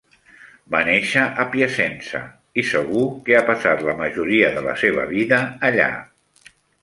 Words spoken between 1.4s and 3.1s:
a Piacenza i segur